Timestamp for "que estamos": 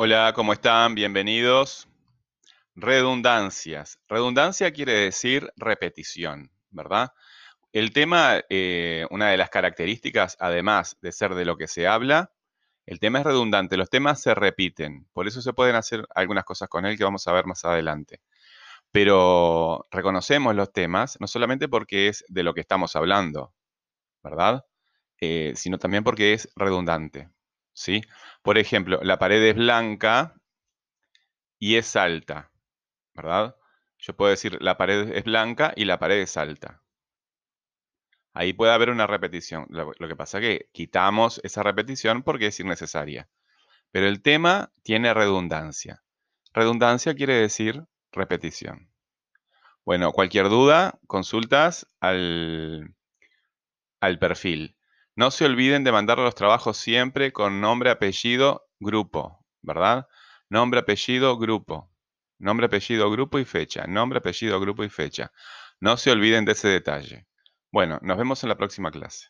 22.54-22.94